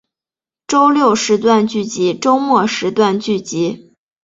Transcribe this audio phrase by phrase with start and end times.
[0.67, 3.93] 周六时段剧集周末时段剧集